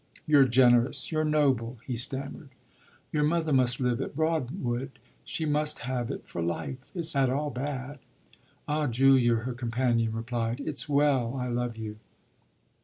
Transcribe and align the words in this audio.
"You're 0.25 0.45
generous 0.47 1.11
you're 1.11 1.23
noble," 1.23 1.77
he 1.85 1.95
stammered. 1.95 2.49
"Your 3.11 3.23
mother 3.23 3.53
must 3.53 3.79
live 3.79 4.01
at 4.01 4.15
Broadwood; 4.15 4.97
she 5.25 5.45
must 5.45 5.77
have 5.85 6.09
it 6.09 6.25
for 6.25 6.41
life. 6.41 6.91
It's 6.95 7.13
not 7.13 7.29
at 7.29 7.35
all 7.35 7.51
bad." 7.51 7.99
"Ah 8.67 8.87
Julia," 8.87 9.35
her 9.35 9.53
companion 9.53 10.11
replied, 10.11 10.59
"it's 10.59 10.89
well 10.89 11.35
I 11.35 11.49
love 11.49 11.77
you!" 11.77 11.97